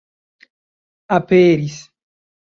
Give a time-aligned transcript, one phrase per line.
[1.17, 1.75] aperis